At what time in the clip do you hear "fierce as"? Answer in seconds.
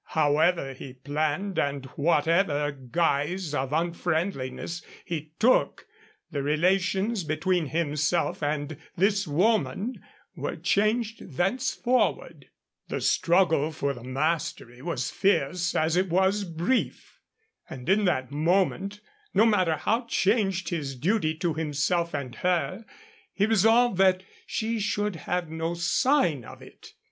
15.11-15.95